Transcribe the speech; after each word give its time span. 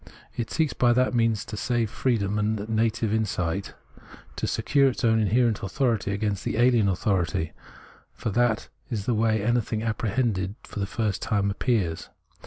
It 0.35 0.49
seeks 0.49 0.73
by 0.73 0.93
that 0.93 1.13
means 1.13 1.45
to 1.45 1.55
save 1.55 1.91
freedom 1.91 2.39
and 2.39 2.67
native 2.67 3.13
insight, 3.13 3.75
to 4.35 4.47
secure 4.47 4.87
its 4.89 5.05
own 5.05 5.19
inherent 5.19 5.61
authority 5.61 6.11
against 6.11 6.43
ahen 6.47 6.85
avithority— 6.87 7.51
for 8.15 8.31
that 8.31 8.67
is 8.89 9.05
the 9.05 9.13
way 9.13 9.43
anything 9.43 9.83
apprehended 9.83 10.55
for 10.63 10.79
the 10.79 10.87
first 10.87 11.21
time 11.21 11.51
appears. 11.51 12.09